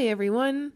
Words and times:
Hi, 0.00 0.06
everyone. 0.06 0.72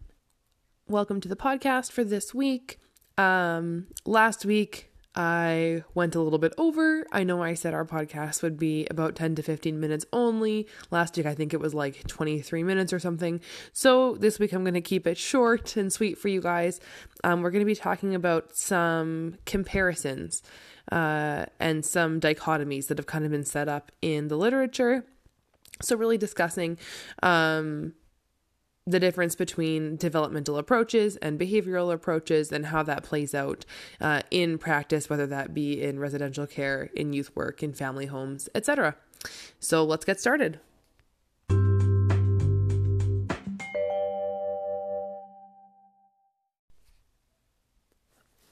Welcome 0.86 1.18
to 1.22 1.30
the 1.30 1.34
podcast 1.34 1.92
for 1.92 2.04
this 2.04 2.34
week. 2.34 2.78
Um, 3.16 3.86
last 4.04 4.44
week, 4.44 4.90
I 5.14 5.82
went 5.94 6.14
a 6.14 6.20
little 6.20 6.38
bit 6.38 6.52
over. 6.58 7.06
I 7.10 7.24
know 7.24 7.42
I 7.42 7.54
said 7.54 7.72
our 7.72 7.86
podcast 7.86 8.42
would 8.42 8.58
be 8.58 8.86
about 8.90 9.16
10 9.16 9.36
to 9.36 9.42
15 9.42 9.80
minutes 9.80 10.04
only. 10.12 10.68
Last 10.90 11.16
week, 11.16 11.24
I 11.24 11.34
think 11.34 11.54
it 11.54 11.56
was 11.58 11.72
like 11.72 12.06
23 12.06 12.62
minutes 12.64 12.92
or 12.92 12.98
something. 12.98 13.40
So 13.72 14.14
this 14.16 14.38
week, 14.38 14.52
I'm 14.52 14.62
going 14.62 14.74
to 14.74 14.82
keep 14.82 15.06
it 15.06 15.16
short 15.16 15.74
and 15.74 15.90
sweet 15.90 16.18
for 16.18 16.28
you 16.28 16.42
guys. 16.42 16.78
Um, 17.24 17.40
we're 17.40 17.50
going 17.50 17.64
to 17.64 17.64
be 17.64 17.74
talking 17.74 18.14
about 18.14 18.54
some 18.54 19.38
comparisons 19.46 20.42
uh, 20.92 21.46
and 21.58 21.82
some 21.82 22.20
dichotomies 22.20 22.88
that 22.88 22.98
have 22.98 23.06
kind 23.06 23.24
of 23.24 23.30
been 23.30 23.46
set 23.46 23.70
up 23.70 23.90
in 24.02 24.28
the 24.28 24.36
literature. 24.36 25.06
So, 25.80 25.96
really 25.96 26.18
discussing 26.18 26.76
um, 27.22 27.94
the 28.86 29.00
difference 29.00 29.34
between 29.34 29.96
developmental 29.96 30.58
approaches 30.58 31.16
and 31.16 31.40
behavioral 31.40 31.92
approaches 31.92 32.52
and 32.52 32.66
how 32.66 32.82
that 32.82 33.02
plays 33.02 33.34
out 33.34 33.64
uh, 34.00 34.20
in 34.30 34.58
practice, 34.58 35.08
whether 35.08 35.26
that 35.26 35.54
be 35.54 35.82
in 35.82 35.98
residential 35.98 36.46
care, 36.46 36.90
in 36.94 37.12
youth 37.14 37.34
work, 37.34 37.62
in 37.62 37.72
family 37.72 38.06
homes, 38.06 38.48
etc. 38.54 38.96
So 39.58 39.84
let's 39.84 40.04
get 40.04 40.20
started. 40.20 40.60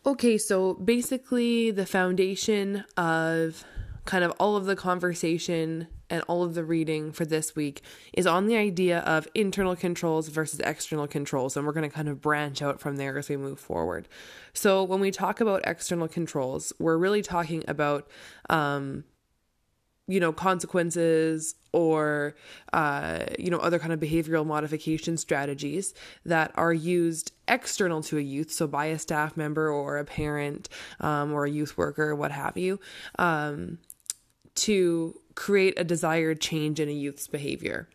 Okay, 0.04 0.36
so 0.36 0.74
basically, 0.74 1.70
the 1.70 1.86
foundation 1.86 2.84
of 2.96 3.64
kind 4.04 4.24
of 4.24 4.32
all 4.38 4.56
of 4.56 4.64
the 4.64 4.74
conversation 4.74 5.86
and 6.10 6.22
all 6.28 6.42
of 6.42 6.54
the 6.54 6.64
reading 6.64 7.12
for 7.12 7.24
this 7.24 7.54
week 7.54 7.82
is 8.12 8.26
on 8.26 8.46
the 8.46 8.56
idea 8.56 8.98
of 9.00 9.28
internal 9.34 9.76
controls 9.76 10.28
versus 10.28 10.60
external 10.60 11.06
controls. 11.06 11.56
And 11.56 11.66
we're 11.66 11.72
going 11.72 11.88
to 11.88 11.94
kind 11.94 12.08
of 12.08 12.20
branch 12.20 12.60
out 12.62 12.80
from 12.80 12.96
there 12.96 13.16
as 13.16 13.28
we 13.28 13.36
move 13.36 13.60
forward. 13.60 14.08
So, 14.52 14.82
when 14.82 15.00
we 15.00 15.10
talk 15.10 15.40
about 15.40 15.62
external 15.64 16.08
controls, 16.08 16.72
we're 16.78 16.98
really 16.98 17.22
talking 17.22 17.64
about, 17.68 18.08
um, 18.50 19.04
you 20.08 20.18
know, 20.18 20.32
consequences 20.32 21.54
or, 21.72 22.34
uh, 22.72 23.20
you 23.38 23.50
know, 23.50 23.58
other 23.58 23.78
kind 23.78 23.92
of 23.92 24.00
behavioral 24.00 24.44
modification 24.44 25.16
strategies 25.16 25.94
that 26.26 26.52
are 26.56 26.74
used 26.74 27.32
external 27.48 28.02
to 28.02 28.18
a 28.18 28.20
youth, 28.20 28.50
so 28.50 28.66
by 28.66 28.86
a 28.86 28.98
staff 28.98 29.36
member 29.36 29.70
or 29.70 29.96
a 29.96 30.04
parent 30.04 30.68
um, 31.00 31.32
or 31.32 31.46
a 31.46 31.50
youth 31.50 31.78
worker, 31.78 32.14
what 32.14 32.32
have 32.32 32.58
you, 32.58 32.78
um, 33.18 33.78
to 34.54 35.20
create 35.34 35.74
a 35.78 35.84
desired 35.84 36.40
change 36.40 36.78
in 36.80 36.88
a 36.88 36.92
youth's 36.92 37.26
behavior. 37.26 37.88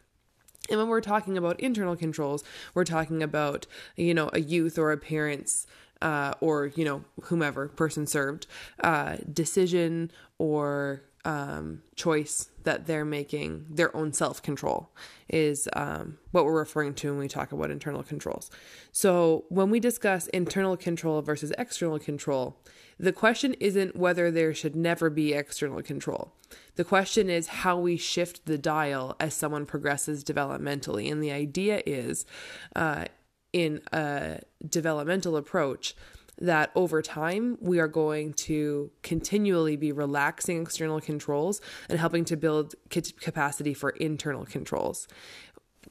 And 0.70 0.80
when 0.80 0.90
we're 0.90 1.02
talking 1.02 1.38
about 1.38 1.60
internal 1.60 1.96
controls, 1.96 2.44
we're 2.74 2.84
talking 2.84 3.24
about, 3.24 3.68
you 3.96 4.14
know, 4.14 4.30
a 4.34 4.40
youth 4.40 4.78
or 4.78 4.92
a 4.92 4.98
parent's 4.98 5.66
uh, 6.02 6.34
or, 6.42 6.68
you 6.76 6.86
know, 6.86 7.04
whomever, 7.24 7.70
person 7.70 8.06
served, 8.06 8.48
uh, 8.84 9.18
decision 9.32 10.12
or 10.38 11.04
um, 11.26 11.82
choice 11.96 12.50
that 12.64 12.86
they're 12.86 13.06
making, 13.06 13.66
their 13.70 13.96
own 13.96 14.14
self 14.14 14.42
control, 14.42 14.90
is 15.30 15.68
um, 15.74 16.18
what 16.32 16.46
we're 16.46 16.58
referring 16.58 16.94
to 16.96 17.10
when 17.12 17.20
we 17.20 17.28
talk 17.28 17.52
about 17.52 17.72
internal 17.72 18.04
controls. 18.04 18.50
So, 18.92 19.46
when 19.50 19.70
we 19.70 19.80
discuss 19.80 20.28
internal 20.28 20.78
control 20.78 21.22
versus 21.22 21.52
external 21.58 22.00
control, 22.00 22.58
the 23.00 23.14
question 23.14 23.54
isn't 23.56 23.96
whether 23.96 24.32
there 24.32 24.54
should 24.54 24.76
never 24.76 25.10
be 25.10 25.34
external 25.34 25.82
control. 25.82 26.34
The 26.76 26.84
question 26.84 27.30
is 27.30 27.48
how 27.48 27.78
we 27.78 27.98
shift 27.98 28.46
the 28.46 28.58
dial 28.58 29.16
as 29.20 29.34
someone 29.34 29.66
progresses 29.66 30.24
developmentally. 30.24 31.12
And 31.12 31.22
the 31.22 31.32
idea 31.32 31.82
is 31.86 32.26
uh, 32.76 33.06
in 33.54 33.82
a 33.92 34.40
developmental 34.68 35.36
approach 35.36 35.96
that 36.40 36.72
over 36.76 37.02
time 37.02 37.58
we 37.62 37.80
are 37.80 37.88
going 37.88 38.34
to 38.34 38.92
continually 39.02 39.76
be 39.76 39.92
relaxing 39.92 40.62
external 40.62 41.02
controls 41.02 41.62
and 41.90 42.00
helping 42.00 42.26
to 42.26 42.38
build 42.38 42.76
capacity 42.90 43.74
for 43.74 43.92
internal 43.92 44.46
controls. 44.46 45.08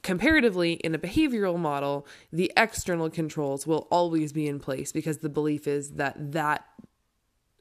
Comparatively, 0.03 0.75
in 0.75 0.95
a 0.95 0.99
behavioral 0.99 1.59
model, 1.59 2.07
the 2.33 2.53
external 2.57 3.11
controls 3.11 3.67
will 3.67 3.89
always 3.91 4.33
be 4.33 4.47
in 4.47 4.61
place 4.61 4.93
because 4.93 5.19
the 5.19 5.29
belief 5.29 5.67
is 5.67 5.93
that 5.93 6.33
that 6.33 6.65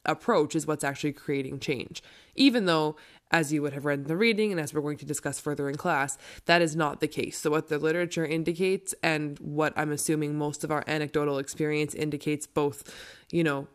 approach 0.06 0.56
is 0.56 0.67
what's 0.67 0.84
actually 0.84 1.13
creating 1.13 1.59
change. 1.59 2.03
Even 2.35 2.66
though, 2.66 2.96
as 3.31 3.52
you 3.52 3.62
would 3.62 3.74
have 3.74 3.86
read 3.86 4.00
in 4.00 4.08
the 4.08 4.18
reading, 4.18 4.52
and 4.52 4.62
as 4.62 4.74
we're 4.74 4.81
going 4.81 4.97
to 4.97 5.06
discuss 5.06 5.40
further 5.40 5.68
in 5.68 5.75
class, 5.75 6.18
that 6.46 6.62
is 6.62 6.75
not 6.75 7.00
the 7.00 7.08
case. 7.08 7.38
So, 7.38 7.50
what 7.52 7.69
the 7.69 7.80
literature 7.80 8.25
indicates, 8.25 8.94
and 9.02 9.38
what 9.40 9.74
I'm 9.75 9.91
assuming 9.91 10.38
most 10.38 10.63
of 10.63 10.72
our 10.72 10.84
anecdotal 10.88 11.40
experience 11.40 11.94
indicates, 11.94 12.46
both, 12.46 12.84
you 13.31 13.44
know, 13.44 13.68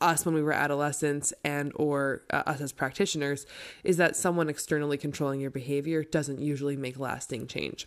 us 0.00 0.26
when 0.26 0.34
we 0.34 0.42
were 0.42 0.52
adolescents 0.52 1.32
and 1.44 1.72
or 1.74 2.22
uh, 2.30 2.42
us 2.46 2.60
as 2.60 2.72
practitioners, 2.72 3.46
is 3.82 3.96
that 3.96 4.16
someone 4.16 4.48
externally 4.48 4.98
controlling 4.98 5.40
your 5.40 5.50
behavior 5.50 6.04
doesn't 6.04 6.40
usually 6.40 6.76
make 6.76 6.98
lasting 6.98 7.46
change. 7.46 7.86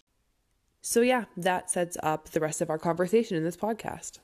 So, 0.81 1.02
yeah, 1.02 1.26
that 1.38 1.70
sets 1.70 1.98
up 2.02 2.30
the 2.30 2.40
rest 2.40 2.62
of 2.62 2.70
our 2.70 2.80
conversation 2.80 3.38
in 3.38 3.44
this 3.44 3.58
podcast. 3.58 4.20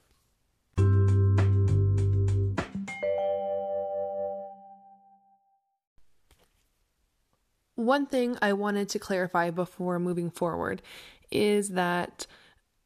One 7.77 8.07
thing 8.07 8.39
I 8.41 8.53
wanted 8.53 8.89
to 8.89 8.99
clarify 8.99 9.51
before 9.51 9.99
moving 9.99 10.31
forward 10.31 10.81
is 11.29 11.69
that 11.69 12.25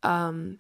um, 0.04 0.60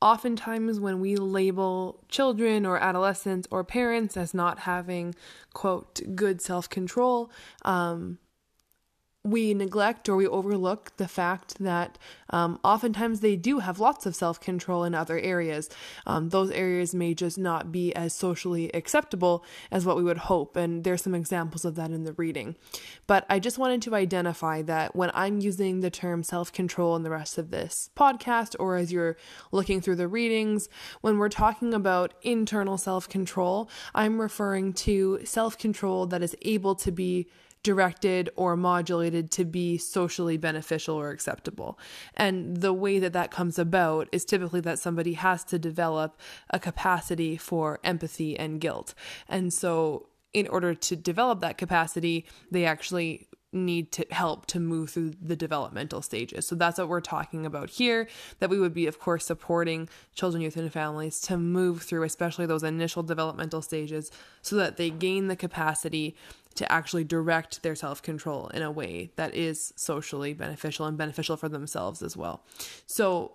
oftentimes 0.00 0.80
when 0.80 0.98
we 0.98 1.16
label 1.16 2.02
children 2.08 2.64
or 2.64 2.78
adolescents 2.78 3.46
or 3.50 3.64
parents 3.64 4.16
as 4.16 4.32
not 4.32 4.60
having, 4.60 5.14
quote, 5.52 6.00
good 6.14 6.40
self 6.40 6.70
control, 6.70 7.30
um, 7.66 8.16
we 9.26 9.54
neglect 9.54 10.08
or 10.08 10.16
we 10.16 10.26
overlook 10.26 10.96
the 10.96 11.08
fact 11.08 11.58
that 11.58 11.98
um, 12.30 12.60
oftentimes 12.62 13.20
they 13.20 13.36
do 13.36 13.58
have 13.58 13.80
lots 13.80 14.06
of 14.06 14.14
self 14.14 14.40
control 14.40 14.84
in 14.84 14.94
other 14.94 15.18
areas. 15.18 15.68
Um, 16.06 16.28
those 16.28 16.50
areas 16.52 16.94
may 16.94 17.12
just 17.12 17.36
not 17.36 17.72
be 17.72 17.94
as 17.94 18.14
socially 18.14 18.70
acceptable 18.72 19.44
as 19.70 19.84
what 19.84 19.96
we 19.96 20.04
would 20.04 20.18
hope, 20.18 20.56
and 20.56 20.84
there's 20.84 21.02
some 21.02 21.14
examples 21.14 21.64
of 21.64 21.74
that 21.74 21.90
in 21.90 22.04
the 22.04 22.12
reading. 22.12 22.56
But 23.06 23.26
I 23.28 23.38
just 23.38 23.58
wanted 23.58 23.82
to 23.82 23.94
identify 23.94 24.62
that 24.62 24.94
when 24.94 25.10
I'm 25.12 25.40
using 25.40 25.80
the 25.80 25.90
term 25.90 26.22
self 26.22 26.52
control 26.52 26.94
in 26.94 27.02
the 27.02 27.10
rest 27.10 27.36
of 27.36 27.50
this 27.50 27.90
podcast, 27.96 28.54
or 28.60 28.76
as 28.76 28.92
you're 28.92 29.16
looking 29.50 29.80
through 29.80 29.96
the 29.96 30.08
readings, 30.08 30.68
when 31.00 31.18
we're 31.18 31.28
talking 31.28 31.74
about 31.74 32.14
internal 32.22 32.78
self 32.78 33.08
control, 33.08 33.68
I'm 33.94 34.20
referring 34.20 34.72
to 34.74 35.20
self 35.24 35.58
control 35.58 36.06
that 36.06 36.22
is 36.22 36.36
able 36.42 36.76
to 36.76 36.92
be 36.92 37.26
directed 37.66 38.30
or 38.36 38.56
modulated 38.56 39.28
to 39.28 39.44
be 39.44 39.76
socially 39.76 40.36
beneficial 40.36 40.94
or 40.94 41.10
acceptable. 41.10 41.76
And 42.14 42.58
the 42.58 42.72
way 42.72 43.00
that 43.00 43.12
that 43.12 43.32
comes 43.32 43.58
about 43.58 44.08
is 44.12 44.24
typically 44.24 44.60
that 44.60 44.78
somebody 44.78 45.14
has 45.14 45.42
to 45.46 45.58
develop 45.58 46.16
a 46.50 46.60
capacity 46.60 47.36
for 47.36 47.80
empathy 47.82 48.38
and 48.38 48.60
guilt. 48.60 48.94
And 49.28 49.52
so, 49.52 50.10
in 50.32 50.46
order 50.46 50.74
to 50.74 50.94
develop 50.94 51.40
that 51.40 51.58
capacity, 51.58 52.26
they 52.52 52.66
actually 52.66 53.26
need 53.52 53.90
to 53.90 54.06
help 54.10 54.46
to 54.46 54.60
move 54.60 54.90
through 54.90 55.14
the 55.20 55.34
developmental 55.34 56.02
stages. 56.02 56.46
So 56.46 56.54
that's 56.54 56.78
what 56.78 56.88
we're 56.88 57.00
talking 57.00 57.46
about 57.46 57.70
here 57.70 58.06
that 58.38 58.50
we 58.50 58.60
would 58.60 58.74
be 58.74 58.86
of 58.86 58.98
course 59.00 59.24
supporting 59.24 59.88
children, 60.14 60.42
youth 60.42 60.56
and 60.56 60.72
families 60.72 61.20
to 61.22 61.36
move 61.36 61.82
through 61.82 62.02
especially 62.02 62.46
those 62.46 62.62
initial 62.62 63.02
developmental 63.02 63.62
stages 63.62 64.12
so 64.42 64.56
that 64.56 64.76
they 64.76 64.90
gain 64.90 65.28
the 65.28 65.36
capacity 65.36 66.14
to 66.56 66.70
actually 66.70 67.04
direct 67.04 67.62
their 67.62 67.74
self 67.74 68.02
control 68.02 68.48
in 68.48 68.62
a 68.62 68.70
way 68.70 69.10
that 69.16 69.34
is 69.34 69.72
socially 69.76 70.34
beneficial 70.34 70.86
and 70.86 70.96
beneficial 70.98 71.36
for 71.36 71.48
themselves 71.48 72.02
as 72.02 72.16
well. 72.16 72.44
So, 72.86 73.32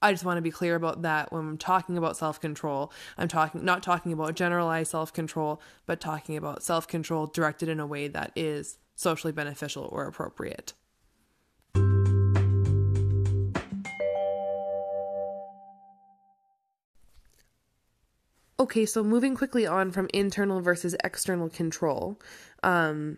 I 0.00 0.12
just 0.12 0.24
want 0.24 0.36
to 0.38 0.42
be 0.42 0.52
clear 0.52 0.76
about 0.76 1.02
that 1.02 1.32
when 1.32 1.40
I'm 1.40 1.58
talking 1.58 1.98
about 1.98 2.16
self 2.16 2.40
control. 2.40 2.92
I'm 3.16 3.26
talking 3.26 3.64
not 3.64 3.82
talking 3.82 4.12
about 4.12 4.36
generalized 4.36 4.92
self 4.92 5.12
control, 5.12 5.60
but 5.86 6.00
talking 6.00 6.36
about 6.36 6.62
self 6.62 6.86
control 6.86 7.26
directed 7.26 7.68
in 7.68 7.80
a 7.80 7.86
way 7.86 8.06
that 8.08 8.32
is 8.36 8.78
socially 8.94 9.32
beneficial 9.32 9.88
or 9.90 10.06
appropriate. 10.06 10.74
Okay, 18.60 18.86
so 18.86 19.04
moving 19.04 19.36
quickly 19.36 19.68
on 19.68 19.92
from 19.92 20.08
internal 20.12 20.60
versus 20.60 20.96
external 21.04 21.48
control. 21.48 22.18
Um, 22.68 23.16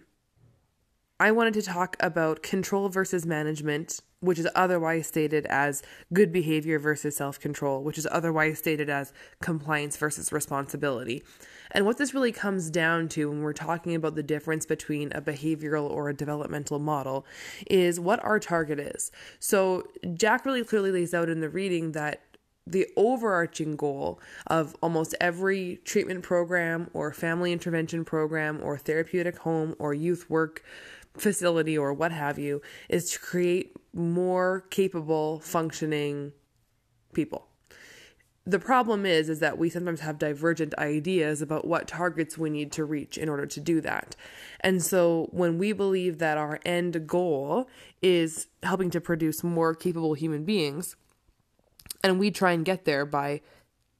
I 1.18 1.32
wanted 1.32 1.54
to 1.54 1.62
talk 1.62 1.96
about 1.98 2.42
control 2.44 2.88
versus 2.88 3.26
management, 3.26 4.00
which 4.20 4.38
is 4.38 4.48
otherwise 4.54 5.08
stated 5.08 5.44
as 5.46 5.82
good 6.12 6.32
behavior 6.32 6.78
versus 6.78 7.16
self 7.16 7.40
control, 7.40 7.82
which 7.82 7.98
is 7.98 8.06
otherwise 8.12 8.58
stated 8.58 8.88
as 8.88 9.12
compliance 9.42 9.96
versus 9.96 10.30
responsibility. 10.30 11.24
And 11.72 11.84
what 11.84 11.98
this 11.98 12.14
really 12.14 12.30
comes 12.30 12.70
down 12.70 13.08
to 13.10 13.28
when 13.28 13.42
we're 13.42 13.52
talking 13.52 13.96
about 13.96 14.14
the 14.14 14.22
difference 14.22 14.66
between 14.66 15.10
a 15.12 15.20
behavioral 15.20 15.90
or 15.90 16.08
a 16.08 16.14
developmental 16.14 16.78
model 16.78 17.26
is 17.68 17.98
what 17.98 18.22
our 18.24 18.38
target 18.38 18.78
is. 18.78 19.10
So, 19.40 19.88
Jack 20.14 20.46
really 20.46 20.62
clearly 20.62 20.92
lays 20.92 21.12
out 21.12 21.28
in 21.28 21.40
the 21.40 21.50
reading 21.50 21.90
that 21.92 22.22
the 22.66 22.86
overarching 22.96 23.76
goal 23.76 24.20
of 24.46 24.76
almost 24.82 25.14
every 25.20 25.80
treatment 25.84 26.22
program 26.22 26.88
or 26.92 27.12
family 27.12 27.52
intervention 27.52 28.04
program 28.04 28.60
or 28.62 28.78
therapeutic 28.78 29.38
home 29.38 29.74
or 29.78 29.94
youth 29.94 30.28
work 30.28 30.62
facility 31.16 31.76
or 31.76 31.92
what 31.92 32.12
have 32.12 32.38
you 32.38 32.62
is 32.88 33.10
to 33.10 33.18
create 33.18 33.76
more 33.92 34.64
capable 34.70 35.40
functioning 35.40 36.32
people 37.12 37.50
the 38.46 38.58
problem 38.58 39.04
is 39.04 39.28
is 39.28 39.40
that 39.40 39.58
we 39.58 39.68
sometimes 39.68 40.00
have 40.00 40.18
divergent 40.18 40.74
ideas 40.78 41.42
about 41.42 41.66
what 41.66 41.86
targets 41.86 42.38
we 42.38 42.50
need 42.50 42.72
to 42.72 42.84
reach 42.84 43.18
in 43.18 43.28
order 43.28 43.46
to 43.46 43.60
do 43.60 43.80
that. 43.82 44.16
And 44.60 44.82
so 44.82 45.28
when 45.30 45.58
we 45.58 45.72
believe 45.72 46.18
that 46.18 46.38
our 46.38 46.58
end 46.64 47.06
goal 47.06 47.68
is 48.02 48.48
helping 48.62 48.90
to 48.90 49.00
produce 49.00 49.44
more 49.44 49.74
capable 49.74 50.14
human 50.14 50.44
beings 50.44 50.96
and 52.02 52.18
we 52.18 52.30
try 52.30 52.52
and 52.52 52.64
get 52.64 52.84
there 52.84 53.04
by 53.04 53.40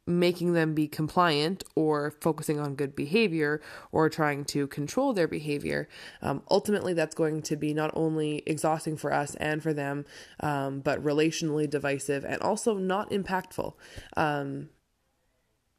making 0.06 0.54
them 0.54 0.74
be 0.74 0.88
compliant 0.88 1.62
or 1.74 2.10
focusing 2.20 2.58
on 2.58 2.74
good 2.74 2.96
behavior 2.96 3.60
or 3.92 4.08
trying 4.08 4.44
to 4.44 4.66
control 4.66 5.12
their 5.12 5.28
behavior, 5.28 5.88
um, 6.22 6.42
ultimately 6.50 6.92
that's 6.92 7.14
going 7.14 7.42
to 7.42 7.56
be 7.56 7.72
not 7.72 7.90
only 7.94 8.42
exhausting 8.46 8.96
for 8.96 9.12
us 9.12 9.34
and 9.36 9.62
for 9.62 9.72
them, 9.72 10.04
um, 10.40 10.80
but 10.80 11.02
relationally 11.02 11.68
divisive 11.68 12.24
and 12.24 12.40
also 12.42 12.74
not 12.74 13.10
impactful. 13.10 13.74
Um, 14.16 14.68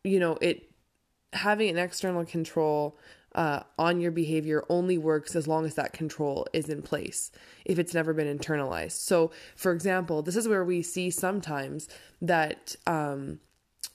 you 0.03 0.19
know, 0.19 0.37
it 0.41 0.71
having 1.33 1.69
an 1.69 1.77
external 1.77 2.25
control 2.25 2.97
uh, 3.33 3.61
on 3.77 3.99
your 4.01 4.11
behavior 4.11 4.63
only 4.69 4.97
works 4.97 5.35
as 5.35 5.47
long 5.47 5.65
as 5.65 5.75
that 5.75 5.93
control 5.93 6.45
is 6.53 6.69
in 6.69 6.81
place 6.81 7.31
if 7.65 7.79
it's 7.79 7.93
never 7.93 8.13
been 8.13 8.37
internalized. 8.37 8.93
So, 8.93 9.31
for 9.55 9.71
example, 9.71 10.21
this 10.21 10.35
is 10.35 10.47
where 10.47 10.65
we 10.65 10.81
see 10.81 11.09
sometimes 11.09 11.87
that 12.21 12.75
um, 12.85 13.39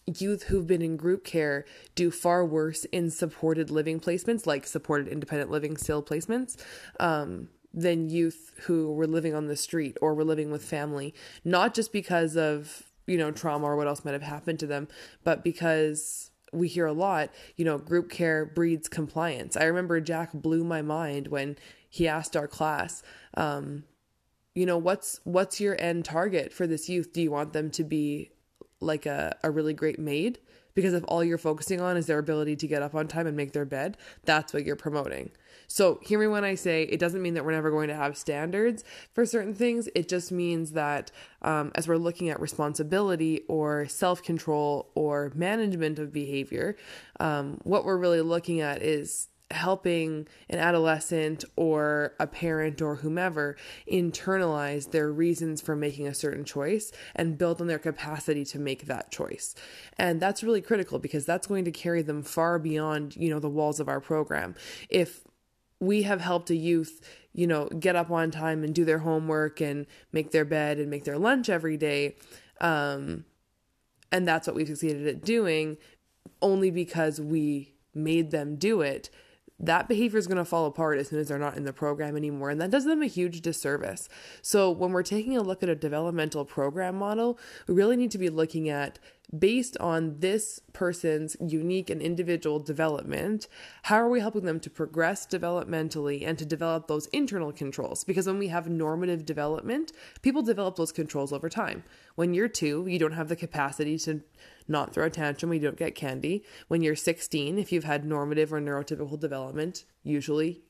youth 0.07 0.45
who've 0.45 0.67
been 0.67 0.83
in 0.83 0.97
group 0.97 1.25
care 1.25 1.65
do 1.95 2.11
far 2.11 2.45
worse 2.45 2.85
in 2.87 3.11
supported 3.11 3.71
living 3.71 4.01
placements, 4.01 4.47
like 4.47 4.67
supported 4.67 5.09
independent 5.09 5.51
living 5.51 5.77
still 5.77 6.03
placements, 6.03 6.57
um, 7.01 7.49
than 7.75 8.09
youth 8.09 8.53
who 8.63 8.93
were 8.93 9.07
living 9.07 9.35
on 9.35 9.47
the 9.47 9.57
street 9.57 9.99
or 10.01 10.15
were 10.15 10.25
living 10.25 10.51
with 10.51 10.65
family, 10.65 11.15
not 11.45 11.75
just 11.75 11.93
because 11.93 12.37
of, 12.37 12.85
you 13.07 13.19
know, 13.19 13.31
trauma 13.31 13.67
or 13.67 13.77
what 13.77 13.87
else 13.87 14.05
might 14.05 14.15
have 14.15 14.23
happened 14.23 14.59
to 14.59 14.67
them, 14.67 14.89
but 15.25 15.45
because 15.45 16.31
we 16.57 16.69
hear 16.69 16.87
a 16.87 16.93
lot, 16.93 17.31
you 17.57 17.65
know, 17.65 17.79
group 17.79 18.11
care 18.11 18.45
breeds 18.45 18.89
compliance. 18.89 19.57
I 19.57 19.65
remember 19.65 20.01
Jack 20.01 20.33
blew 20.33 20.65
my 20.65 20.83
mind 20.83 21.29
when 21.29 21.57
he 21.89 22.09
asked 22.09 22.37
our 22.37 22.49
class, 22.49 23.03
um, 23.35 23.85
you 24.55 24.67
know, 24.67 24.79
what's 24.79 25.21
what's 25.25 25.61
your 25.61 25.81
end 25.81 26.05
target 26.05 26.53
for 26.53 26.67
this 26.67 26.89
youth? 26.89 27.13
Do 27.13 27.21
you 27.21 27.31
want 27.31 27.53
them 27.53 27.71
to 27.73 27.85
be 27.85 28.31
like 28.81 29.07
a, 29.07 29.37
a 29.43 29.51
really 29.51 29.75
great 29.75 29.99
maid 29.99 30.39
because 30.77 30.95
if 30.95 31.03
all 31.09 31.25
you're 31.25 31.39
focusing 31.39 31.81
on 31.81 31.97
is 31.97 32.07
their 32.07 32.21
ability 32.21 32.55
to 32.55 32.69
get 32.69 32.83
up 32.83 32.95
on 32.95 33.09
time 33.09 33.27
and 33.27 33.37
make 33.37 33.53
their 33.53 33.65
bed, 33.65 33.97
that's 34.25 34.53
what 34.53 34.65
you're 34.65 34.77
promoting. 34.77 35.33
So, 35.69 35.99
hear 36.03 36.21
me 36.21 36.29
when 36.29 36.45
I 36.45 36.55
say 36.55 36.85
it 36.85 37.01
doesn't 37.01 37.21
mean 37.21 37.35
that 37.35 37.45
we're 37.45 37.53
never 37.53 37.73
going 37.73 37.89
to 37.89 37.97
have 37.97 38.17
standards 38.17 38.85
for 39.13 39.27
certain 39.27 39.55
things. 39.55 39.89
It 39.97 40.09
just 40.09 40.31
means 40.31 40.73
that 40.73 41.11
um, 41.43 41.73
as 41.75 41.89
we're 41.89 41.97
looking 41.97 42.29
at 42.29 42.39
responsibility 42.39 43.43
or 43.49 43.89
self 43.89 44.23
control 44.23 44.91
or 44.95 45.33
management 45.35 45.99
of 45.99 46.13
behavior, 46.13 46.77
um, 47.19 47.59
what 47.65 47.85
we're 47.85 47.97
really 47.97 48.21
looking 48.21 48.61
at 48.61 48.83
is 48.83 49.29
helping 49.51 50.27
an 50.51 50.59
adolescent 50.59 51.45
or 51.55 52.15
a 52.19 52.27
parent 52.27 52.83
or 52.83 52.97
whomever 52.97 53.57
internalize 53.91 54.91
their 54.91 55.13
reasons 55.13 55.61
for 55.61 55.77
making 55.77 56.07
a 56.07 56.15
certain 56.15 56.45
choice 56.45 56.91
and 57.15 57.39
build 57.39 57.61
on 57.61 57.69
their 57.69 57.79
capacity 57.79 58.45
to 58.45 58.59
make 58.59 58.87
that 58.87 59.11
choice. 59.11 59.55
And 59.99 60.21
that's 60.21 60.43
really 60.43 60.61
critical 60.61 60.99
because 60.99 61.25
that's 61.25 61.47
going 61.47 61.65
to 61.65 61.71
carry 61.71 62.03
them 62.03 62.23
far 62.23 62.59
beyond, 62.59 63.15
you 63.17 63.31
know, 63.31 63.39
the 63.39 63.49
walls 63.49 63.79
of 63.79 63.89
our 63.89 64.01
program. 64.01 64.57
If 64.89 65.23
we 65.79 66.03
have 66.03 66.21
helped 66.21 66.51
a 66.51 66.57
youth, 66.57 67.01
you 67.33 67.47
know, 67.47 67.67
get 67.67 67.95
up 67.95 68.11
on 68.11 68.31
time 68.33 68.65
and 68.65 68.75
do 68.75 68.85
their 68.85 68.99
homework 68.99 69.61
and 69.61 69.87
make 70.11 70.33
their 70.33 70.45
bed 70.45 70.79
and 70.79 70.91
make 70.91 71.05
their 71.05 71.19
lunch 71.19 71.49
every 71.49 71.77
day, 71.77 72.17
um, 72.61 73.25
and 74.11 74.27
that's 74.27 74.47
what 74.47 74.57
we've 74.57 74.67
succeeded 74.67 75.07
at 75.07 75.25
doing 75.25 75.77
only 76.43 76.71
because 76.71 77.21
we 77.21 77.75
made 77.95 78.31
them 78.31 78.57
do 78.57 78.81
it 78.81 79.11
that 79.59 79.89
behavior 79.89 80.19
is 80.19 80.27
going 80.27 80.37
to 80.37 80.45
fall 80.45 80.67
apart 80.67 80.99
as 80.99 81.09
soon 81.09 81.19
as 81.19 81.29
they're 81.29 81.39
not 81.39 81.57
in 81.57 81.65
the 81.65 81.73
program 81.73 82.17
anymore. 82.17 82.51
And 82.51 82.61
that 82.61 82.71
does 82.71 82.85
them 82.85 83.03
a 83.03 83.07
huge 83.07 83.41
disservice. 83.41 84.09
So, 84.43 84.71
when 84.71 84.93
we're 84.93 85.03
taking 85.03 85.37
a 85.37 85.43
look 85.43 85.63
at 85.63 85.69
a 85.69 85.75
developmental 85.75 86.45
program 86.45 86.97
model, 86.97 87.39
we 87.67 87.75
really 87.75 87.97
need 87.97 88.11
to 88.11 88.19
be 88.19 88.29
looking 88.29 88.69
at 88.69 88.99
based 89.37 89.77
on 89.79 90.21
this 90.21 90.61
person's 90.73 91.37
unique 91.41 91.91
and 91.91 92.01
individual 92.01 92.61
development, 92.61 93.49
how 93.85 93.97
are 93.97 94.09
we 94.09 94.21
helping 94.21 94.45
them 94.45 94.61
to 94.61 94.71
progress 94.71 95.27
developmentally 95.27 96.27
and 96.27 96.39
to 96.39 96.47
develop 96.47 96.87
those 96.87 97.07
internal 97.07 97.53
controls? 97.53 98.05
Because 98.05 98.27
when 98.27 98.39
we 98.39 98.49
have 98.49 98.69
normative 98.69 99.27
development, 99.27 99.93
people 100.23 100.43
develop 100.43 100.77
those 100.77 100.93
controls 100.93 101.33
over 101.33 101.49
time. 101.49 101.83
When 102.15 102.35
you're 102.35 102.49
two, 102.49 102.87
you 102.87 102.99
don't 102.99 103.13
have 103.13 103.29
the 103.29 103.37
capacity 103.37 103.99
to 104.01 104.23
not 104.69 104.93
throw 104.93 105.07
a 105.07 105.11
tantrum 105.11 105.51
when 105.51 105.61
you 105.61 105.69
don't 105.69 105.79
get 105.79 105.95
candy. 105.95 106.45
When 106.69 106.83
you're 106.83 106.97
16, 106.97 107.59
if 107.59 107.73
you've 107.73 107.85
had 107.85 108.05
normative 108.05 108.53
or 108.53 108.61
neurotypical 108.61 109.19
development, 109.19 109.85
usually 110.03 110.63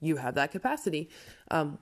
you 0.00 0.16
have 0.16 0.34
that 0.34 0.50
capacity. 0.50 1.08
Um, 1.50 1.78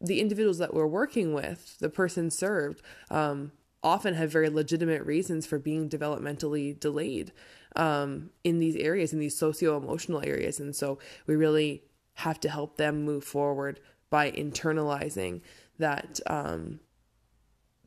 the 0.00 0.20
individuals 0.20 0.58
that 0.58 0.72
we're 0.72 0.86
working 0.86 1.34
with, 1.34 1.78
the 1.78 1.90
person 1.90 2.30
served, 2.30 2.80
um, 3.10 3.52
often 3.82 4.14
have 4.14 4.30
very 4.30 4.48
legitimate 4.48 5.04
reasons 5.04 5.46
for 5.46 5.58
being 5.58 5.88
developmentally 5.88 6.78
delayed 6.78 7.32
um, 7.76 8.30
in 8.44 8.58
these 8.58 8.76
areas, 8.76 9.12
in 9.12 9.18
these 9.18 9.36
socio 9.36 9.76
emotional 9.76 10.22
areas. 10.24 10.60
And 10.60 10.74
so 10.74 10.98
we 11.26 11.36
really 11.36 11.84
have 12.14 12.40
to 12.40 12.48
help 12.48 12.76
them 12.76 13.04
move 13.04 13.24
forward 13.24 13.80
by 14.10 14.30
internalizing 14.30 15.40
that 15.78 16.20
um, 16.26 16.80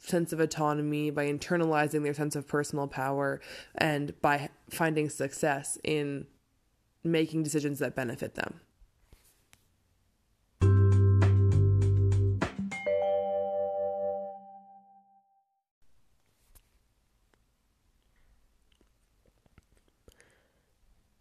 sense 0.05 0.33
of 0.33 0.39
autonomy, 0.39 1.09
by 1.09 1.25
internalizing 1.25 2.03
their 2.03 2.13
sense 2.13 2.35
of 2.35 2.47
personal 2.47 2.87
power, 2.87 3.41
and 3.75 4.19
by 4.21 4.49
finding 4.69 5.09
success 5.09 5.77
in 5.83 6.27
making 7.03 7.43
decisions 7.43 7.79
that 7.79 7.95
benefit 7.95 8.35
them. 8.35 8.59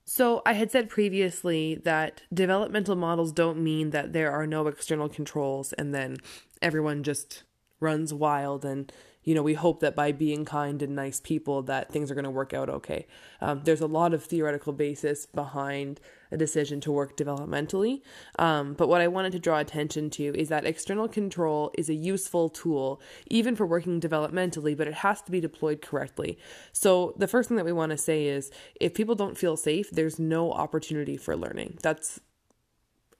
So, 0.04 0.42
I 0.44 0.52
had 0.52 0.70
said 0.70 0.90
previously 0.90 1.80
that 1.84 2.20
developmental 2.34 2.96
models 2.96 3.32
don't 3.32 3.62
mean 3.64 3.90
that 3.90 4.12
there 4.12 4.30
are 4.30 4.46
no 4.46 4.66
external 4.66 5.08
controls 5.08 5.72
and 5.72 5.94
then 5.94 6.18
everyone 6.60 7.02
just 7.02 7.44
runs 7.82 8.14
wild 8.14 8.64
and 8.64 8.92
you 9.24 9.34
know 9.34 9.42
we 9.42 9.54
hope 9.54 9.80
that 9.80 9.94
by 9.94 10.12
being 10.12 10.44
kind 10.44 10.82
and 10.82 10.96
nice 10.96 11.20
people 11.20 11.62
that 11.62 11.90
things 11.92 12.10
are 12.10 12.14
going 12.14 12.24
to 12.24 12.30
work 12.30 12.54
out 12.54 12.68
okay. 12.68 13.06
Um, 13.40 13.62
there's 13.64 13.80
a 13.80 13.86
lot 13.86 14.14
of 14.14 14.24
theoretical 14.24 14.72
basis 14.72 15.26
behind 15.26 16.00
a 16.30 16.36
decision 16.36 16.80
to 16.80 16.92
work 16.92 17.16
developmentally. 17.16 18.00
Um, 18.38 18.74
but 18.74 18.88
what 18.88 19.00
i 19.00 19.08
wanted 19.08 19.32
to 19.32 19.38
draw 19.38 19.58
attention 19.58 20.10
to 20.10 20.24
is 20.36 20.48
that 20.48 20.64
external 20.64 21.08
control 21.08 21.72
is 21.76 21.88
a 21.88 21.94
useful 21.94 22.48
tool 22.48 23.00
even 23.28 23.54
for 23.54 23.66
working 23.66 24.00
developmentally 24.00 24.76
but 24.76 24.88
it 24.88 24.94
has 24.94 25.20
to 25.22 25.30
be 25.30 25.40
deployed 25.40 25.82
correctly. 25.82 26.38
So 26.72 27.14
the 27.16 27.28
first 27.28 27.48
thing 27.48 27.56
that 27.58 27.66
we 27.66 27.72
want 27.72 27.90
to 27.90 27.98
say 27.98 28.26
is 28.26 28.50
if 28.80 28.94
people 28.94 29.14
don't 29.14 29.38
feel 29.38 29.56
safe 29.56 29.90
there's 29.90 30.18
no 30.18 30.52
opportunity 30.52 31.16
for 31.16 31.36
learning. 31.36 31.78
That's 31.82 32.20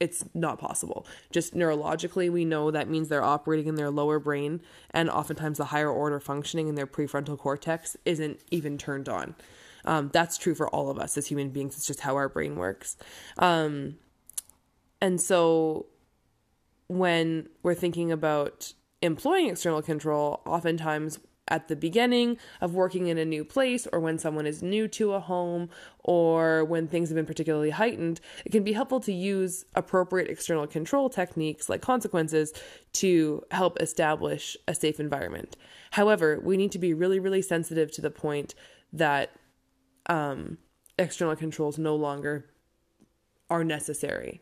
it's 0.03 0.25
not 0.35 0.59
possible. 0.59 1.07
Just 1.31 1.55
neurologically, 1.55 2.29
we 2.29 2.45
know 2.45 2.73
that 2.73 2.89
means 2.89 3.09
they're 3.09 3.23
operating 3.23 3.69
in 3.69 3.77
their 3.77 3.89
lower 3.89 4.19
brain, 4.19 4.61
and 4.91 5.09
oftentimes 5.09 5.59
the 5.59 5.67
higher 5.67 5.89
order 5.89 6.19
functioning 6.19 6.67
in 6.67 6.75
their 6.75 6.89
prefrontal 6.89 7.39
cortex 7.39 7.97
isn't 8.05 8.41
even 8.51 8.77
turned 8.77 9.09
on. 9.09 9.37
Um, 9.85 10.11
that's 10.13 10.39
true 10.39 10.57
for 10.57 10.69
all 10.69 10.91
of 10.91 10.99
us 10.99 11.17
as 11.17 11.29
human 11.29 11.51
beings. 11.51 11.77
It's 11.77 11.87
just 11.87 12.01
how 12.01 12.17
our 12.17 12.29
brain 12.29 12.57
works. 12.57 12.97
Um, 13.39 13.99
and 15.01 15.21
so 15.21 15.87
when 16.89 17.49
we're 17.63 17.75
thinking 17.75 18.11
about 18.11 18.73
employing 19.03 19.51
external 19.51 19.83
control, 19.83 20.43
oftentimes 20.45 21.21
at 21.53 21.69
the 21.69 21.77
beginning 21.77 22.39
of 22.63 22.75
working 22.75 23.09
in 23.09 23.19
a 23.19 23.25
new 23.27 23.45
place 23.45 23.87
or 23.93 24.01
when 24.01 24.19
someone 24.19 24.47
is 24.47 24.63
new 24.63 24.89
to 24.89 25.13
a 25.13 25.21
home 25.21 25.69
or 26.01 26.65
when 26.65 26.89
things 26.89 27.11
have 27.11 27.17
been 27.17 27.27
particularly 27.27 27.69
heightened, 27.69 28.21
it 28.47 28.51
can 28.51 28.65
be 28.65 28.73
helpful 28.73 29.01
to 29.01 29.13
use 29.13 29.67
appropriate 29.75 30.31
external 30.31 30.67
control 30.67 31.11
techniques 31.11 31.69
like 31.69 31.83
consequences 31.83 32.55
to 32.95 33.43
help 33.51 33.81
establish 33.83 34.57
a 34.67 34.75
safe 34.75 34.99
environment. 34.99 35.55
However, 35.91 36.41
we 36.43 36.57
need 36.57 36.73
to 36.73 36.79
be 36.79 36.95
really, 36.95 37.21
really 37.21 37.43
sensitive 37.43 37.93
to 37.93 38.01
the 38.01 38.11
point 38.11 38.55
that 38.91 39.31
um, 40.07 40.57
external 40.99 41.37
controls 41.37 41.79
no 41.79 41.95
longer 41.95 42.47
are 43.51 43.63
necessary 43.63 44.41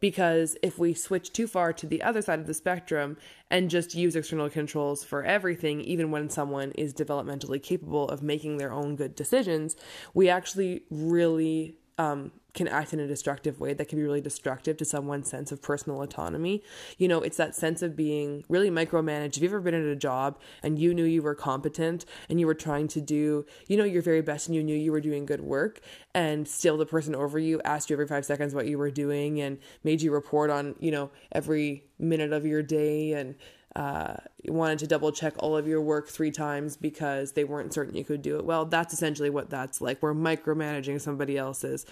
because 0.00 0.56
if 0.62 0.78
we 0.78 0.94
switch 0.94 1.32
too 1.32 1.46
far 1.46 1.72
to 1.72 1.86
the 1.86 2.02
other 2.02 2.22
side 2.22 2.38
of 2.38 2.46
the 2.46 2.54
spectrum 2.54 3.16
and 3.50 3.70
just 3.70 3.94
use 3.94 4.14
external 4.16 4.50
controls 4.50 5.04
for 5.04 5.24
everything, 5.24 5.80
even 5.80 6.10
when 6.10 6.30
someone 6.30 6.72
is 6.72 6.94
developmentally 6.94 7.62
capable 7.62 8.08
of 8.08 8.22
making 8.22 8.58
their 8.58 8.72
own 8.72 8.96
good 8.96 9.14
decisions, 9.14 9.76
we 10.14 10.28
actually 10.28 10.82
really 10.90 11.76
um, 11.98 12.32
can 12.54 12.66
act 12.68 12.92
in 12.92 13.00
a 13.00 13.06
destructive 13.06 13.60
way 13.60 13.74
that 13.74 13.88
can 13.88 13.98
be 13.98 14.02
really 14.02 14.20
destructive 14.20 14.76
to 14.76 14.84
someone's 14.84 15.28
sense 15.28 15.52
of 15.52 15.60
personal 15.60 16.02
autonomy. 16.02 16.62
You 16.96 17.08
know, 17.08 17.20
it's 17.20 17.36
that 17.36 17.54
sense 17.54 17.82
of 17.82 17.94
being 17.94 18.44
really 18.48 18.70
micromanaged. 18.70 19.34
Have 19.34 19.42
you 19.42 19.48
ever 19.48 19.60
been 19.60 19.74
at 19.74 19.84
a 19.84 19.96
job 19.96 20.38
and 20.62 20.78
you 20.78 20.94
knew 20.94 21.04
you 21.04 21.22
were 21.22 21.34
competent 21.34 22.04
and 22.28 22.40
you 22.40 22.46
were 22.46 22.54
trying 22.54 22.88
to 22.88 23.00
do, 23.00 23.44
you 23.66 23.76
know, 23.76 23.84
your 23.84 24.02
very 24.02 24.22
best 24.22 24.48
and 24.48 24.56
you 24.56 24.64
knew 24.64 24.74
you 24.74 24.92
were 24.92 25.00
doing 25.00 25.26
good 25.26 25.40
work 25.40 25.80
and 26.14 26.48
still 26.48 26.76
the 26.76 26.86
person 26.86 27.14
over 27.14 27.38
you 27.38 27.60
asked 27.64 27.90
you 27.90 27.94
every 27.94 28.06
five 28.06 28.24
seconds 28.24 28.54
what 28.54 28.66
you 28.66 28.78
were 28.78 28.90
doing 28.90 29.40
and 29.40 29.58
made 29.84 30.00
you 30.00 30.12
report 30.12 30.50
on, 30.50 30.74
you 30.80 30.90
know, 30.90 31.10
every 31.32 31.84
minute 31.98 32.32
of 32.32 32.46
your 32.46 32.62
day 32.62 33.12
and 33.12 33.34
uh, 33.78 34.16
wanted 34.44 34.80
to 34.80 34.88
double 34.88 35.12
check 35.12 35.34
all 35.38 35.56
of 35.56 35.68
your 35.68 35.80
work 35.80 36.08
three 36.08 36.32
times 36.32 36.76
because 36.76 37.32
they 37.32 37.44
weren't 37.44 37.72
certain 37.72 37.94
you 37.94 38.04
could 38.04 38.22
do 38.22 38.36
it 38.36 38.44
well. 38.44 38.64
That's 38.64 38.92
essentially 38.92 39.30
what 39.30 39.50
that's 39.50 39.80
like. 39.80 40.02
We're 40.02 40.14
micromanaging 40.14 41.00
somebody 41.00 41.38
else's, 41.38 41.86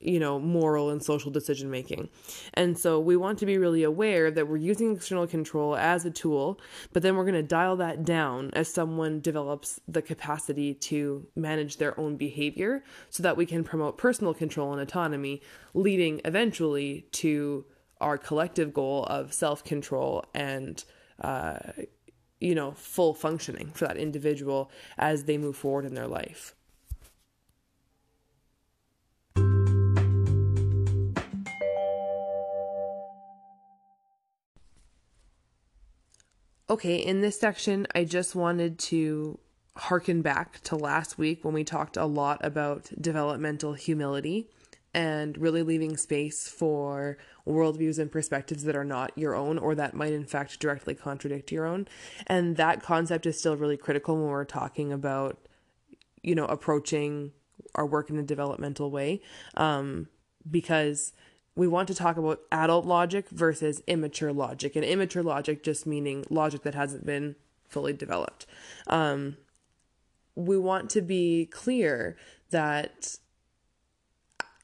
you 0.00 0.18
know, 0.18 0.40
moral 0.40 0.90
and 0.90 1.00
social 1.00 1.30
decision 1.30 1.70
making. 1.70 2.08
And 2.54 2.76
so 2.76 2.98
we 2.98 3.16
want 3.16 3.38
to 3.38 3.46
be 3.46 3.56
really 3.56 3.84
aware 3.84 4.32
that 4.32 4.48
we're 4.48 4.56
using 4.56 4.96
external 4.96 5.28
control 5.28 5.76
as 5.76 6.04
a 6.04 6.10
tool, 6.10 6.60
but 6.92 7.04
then 7.04 7.14
we're 7.14 7.22
going 7.24 7.34
to 7.34 7.42
dial 7.44 7.76
that 7.76 8.04
down 8.04 8.50
as 8.54 8.66
someone 8.66 9.20
develops 9.20 9.78
the 9.86 10.02
capacity 10.02 10.74
to 10.74 11.24
manage 11.36 11.76
their 11.76 11.98
own 12.00 12.16
behavior 12.16 12.82
so 13.10 13.22
that 13.22 13.36
we 13.36 13.46
can 13.46 13.62
promote 13.62 13.96
personal 13.96 14.34
control 14.34 14.72
and 14.72 14.82
autonomy, 14.82 15.40
leading 15.72 16.20
eventually 16.24 17.06
to 17.12 17.64
our 18.00 18.18
collective 18.18 18.74
goal 18.74 19.04
of 19.04 19.32
self 19.32 19.62
control 19.62 20.24
and 20.34 20.84
uh, 21.20 21.58
you 22.40 22.54
know, 22.54 22.72
full 22.72 23.14
functioning 23.14 23.70
for 23.74 23.86
that 23.86 23.96
individual 23.96 24.70
as 24.96 25.24
they 25.24 25.38
move 25.38 25.56
forward 25.56 25.84
in 25.84 25.94
their 25.94 26.06
life. 26.06 26.54
Okay, 36.70 36.96
in 36.96 37.22
this 37.22 37.40
section, 37.40 37.86
I 37.94 38.04
just 38.04 38.34
wanted 38.34 38.78
to 38.80 39.38
harken 39.76 40.20
back 40.20 40.60
to 40.64 40.76
last 40.76 41.16
week 41.16 41.44
when 41.44 41.54
we 41.54 41.64
talked 41.64 41.96
a 41.96 42.04
lot 42.04 42.44
about 42.44 42.90
developmental 43.00 43.72
humility 43.72 44.48
and 44.98 45.38
really 45.38 45.62
leaving 45.62 45.96
space 45.96 46.48
for 46.48 47.18
worldviews 47.46 48.00
and 48.00 48.10
perspectives 48.10 48.64
that 48.64 48.74
are 48.74 48.84
not 48.84 49.12
your 49.14 49.32
own 49.32 49.56
or 49.56 49.76
that 49.76 49.94
might 49.94 50.12
in 50.12 50.24
fact 50.24 50.58
directly 50.58 50.92
contradict 50.92 51.52
your 51.52 51.66
own. 51.66 51.86
And 52.26 52.56
that 52.56 52.82
concept 52.82 53.24
is 53.24 53.38
still 53.38 53.56
really 53.56 53.76
critical 53.76 54.16
when 54.16 54.26
we're 54.26 54.44
talking 54.44 54.92
about, 54.92 55.38
you 56.24 56.34
know, 56.34 56.46
approaching 56.46 57.30
our 57.76 57.86
work 57.86 58.10
in 58.10 58.18
a 58.18 58.24
developmental 58.24 58.90
way. 58.90 59.22
Um, 59.56 60.08
because 60.50 61.12
we 61.54 61.68
want 61.68 61.86
to 61.86 61.94
talk 61.94 62.16
about 62.16 62.40
adult 62.50 62.84
logic 62.84 63.28
versus 63.28 63.80
immature 63.86 64.32
logic. 64.32 64.74
And 64.74 64.84
immature 64.84 65.22
logic 65.22 65.62
just 65.62 65.86
meaning 65.86 66.24
logic 66.28 66.62
that 66.62 66.74
hasn't 66.74 67.06
been 67.06 67.36
fully 67.68 67.92
developed. 67.92 68.46
Um, 68.88 69.36
we 70.34 70.58
want 70.58 70.90
to 70.90 71.02
be 71.02 71.46
clear 71.46 72.16
that 72.50 73.18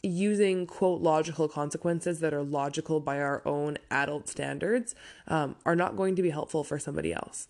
using 0.05 0.67
quote 0.67 1.01
logical 1.01 1.49
consequences 1.49 2.21
that 2.21 2.35
are 2.35 2.43
logical 2.43 3.01
by 3.01 3.19
our 3.21 3.43
own 3.47 3.79
adult 3.91 4.29
standards 4.29 4.95
um, 5.29 5.57
are 5.65 5.75
not 5.75 5.97
going 5.97 6.15
to 6.17 6.23
be 6.23 6.31
helpful 6.31 6.63
for 6.63 6.79
somebody 6.79 7.13
else. 7.13 7.49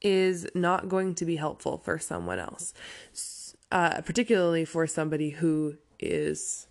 Is 0.00 0.46
not 0.54 0.88
going 0.88 1.14
to 1.16 1.24
be 1.24 1.36
helpful 1.36 1.78
for 1.78 1.98
someone 1.98 2.38
else, 2.38 2.74
uh, 3.72 4.02
particularly 4.02 4.64
for 4.64 4.86
somebody 4.86 5.30
who 5.30 5.76
is 5.98 6.66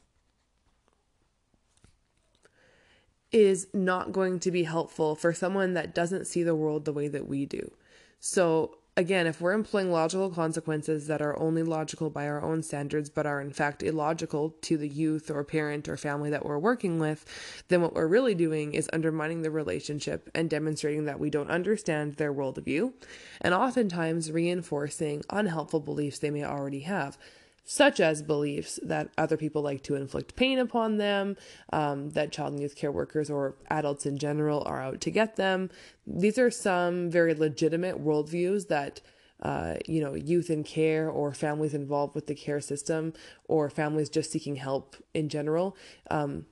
is 3.32 3.68
not 3.74 4.12
going 4.12 4.40
to 4.40 4.52
be 4.52 4.64
helpful 4.64 5.16
for 5.16 5.34
someone 5.34 5.74
that 5.74 5.96
doesn't 5.96 6.28
see 6.28 6.44
the 6.44 6.54
world 6.54 6.86
the 6.86 6.94
way 6.94 7.08
that 7.08 7.28
we 7.28 7.48
do. 7.48 7.72
So 8.20 8.78
again, 8.96 9.26
if 9.26 9.42
we're 9.42 9.54
employing 9.54 9.92
logical 9.92 10.30
consequences 10.30 11.08
that 11.08 11.22
are 11.22 11.40
only 11.40 11.64
logical 11.64 12.10
by 12.10 12.28
our 12.28 12.42
own 12.44 12.62
standards, 12.62 13.10
but 13.10 13.26
are 13.26 13.42
in 13.42 13.52
fact 13.52 13.82
illogical 13.82 14.56
to 14.62 14.78
the 14.78 14.88
youth 14.88 15.32
or 15.32 15.44
parent 15.44 15.90
or 15.90 15.98
family 15.98 16.30
that 16.30 16.46
we're 16.46 16.60
working 16.60 17.00
with, 17.00 17.26
then 17.70 17.82
what 17.82 17.94
we're 17.94 18.08
really 18.08 18.36
doing 18.36 18.74
is 18.74 18.90
undermining 18.94 19.42
the 19.42 19.52
relationship 19.52 20.30
and 20.36 20.50
demonstrating 20.50 21.06
that 21.06 21.20
we 21.20 21.30
don't 21.30 21.50
understand 21.50 22.16
their 22.16 22.34
worldview, 22.34 22.94
and 23.42 23.54
oftentimes 23.54 24.32
reinforcing 24.32 25.24
unhelpful 25.30 25.80
beliefs 25.80 26.20
they 26.20 26.30
may 26.30 26.44
already 26.44 26.82
have 26.82 27.18
such 27.64 28.00
as 28.00 28.22
beliefs 28.22 28.80
that 28.84 29.10
other 29.18 29.38
people 29.38 29.62
like 29.62 29.82
to 29.84 29.96
inflict 29.96 30.36
pain 30.36 30.60
upon 30.60 30.98
them, 30.98 31.36
um, 31.72 32.10
that 32.12 32.32
child 32.32 32.54
and 32.54 32.62
youth 32.62 32.76
care 32.76 32.92
workers 32.92 33.30
or 33.30 33.56
adults 33.70 34.06
in 34.06 34.18
general 34.18 34.64
are 34.66 34.82
out 34.82 35.00
to 35.02 35.12
get 35.12 35.36
them. 35.36 35.70
These 36.06 36.38
are 36.38 36.52
some 36.52 37.10
very 37.10 37.34
legitimate 37.34 38.04
worldviews 38.04 38.68
that. 38.68 39.02
Uh, 39.42 39.76
you 39.88 40.00
know, 40.02 40.14
youth 40.14 40.50
in 40.50 40.64
care 40.64 41.10
or 41.10 41.34
families 41.34 41.74
involved 41.74 42.16
with 42.16 42.28
the 42.28 42.36
care 42.36 42.62
system 42.62 43.12
or 43.50 43.70
families 43.70 44.08
just 44.08 44.32
seeking 44.32 44.56
help 44.56 44.96
in 45.14 45.28
general 45.28 45.76
um, 46.10 46.46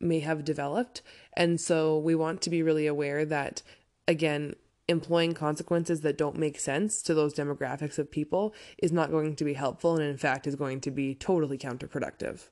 may 0.00 0.18
have 0.18 0.44
developed. 0.44 1.02
And 1.34 1.60
so 1.60 1.96
we 1.98 2.16
want 2.16 2.42
to 2.42 2.50
be 2.50 2.64
really 2.64 2.88
aware 2.88 3.24
that, 3.24 3.62
again, 4.08 4.56
employing 4.92 5.34
consequences 5.34 6.02
that 6.02 6.16
don't 6.16 6.38
make 6.38 6.60
sense 6.60 7.02
to 7.02 7.14
those 7.14 7.34
demographics 7.34 7.98
of 7.98 8.12
people 8.12 8.54
is 8.78 8.92
not 8.92 9.10
going 9.10 9.34
to 9.34 9.44
be 9.44 9.54
helpful 9.54 9.96
and 9.96 10.04
in 10.04 10.16
fact 10.16 10.46
is 10.46 10.54
going 10.54 10.80
to 10.82 10.92
be 10.92 11.14
totally 11.16 11.58
counterproductive. 11.58 12.48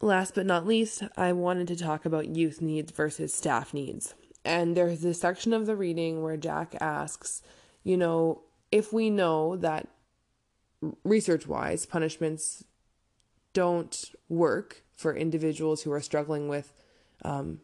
Last 0.00 0.34
but 0.34 0.44
not 0.44 0.66
least, 0.66 1.02
I 1.16 1.32
wanted 1.32 1.66
to 1.68 1.76
talk 1.76 2.04
about 2.04 2.36
youth 2.36 2.60
needs 2.60 2.92
versus 2.92 3.34
staff 3.34 3.72
needs. 3.72 4.14
And 4.44 4.76
there's 4.76 5.00
this 5.00 5.18
section 5.18 5.54
of 5.54 5.64
the 5.64 5.76
reading 5.76 6.22
where 6.22 6.36
Jack 6.36 6.74
asks, 6.78 7.40
you 7.82 7.96
know, 7.96 8.42
if 8.70 8.92
we 8.92 9.08
know 9.08 9.56
that 9.56 9.88
research 11.04 11.46
wise, 11.46 11.86
punishments 11.86 12.64
don't 13.52 14.04
work 14.28 14.82
for 14.94 15.14
individuals 15.14 15.82
who 15.82 15.92
are 15.92 16.00
struggling 16.00 16.48
with, 16.48 16.72
um, 17.24 17.60